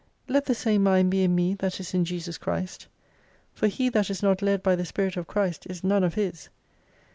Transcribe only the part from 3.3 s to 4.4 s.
For he that is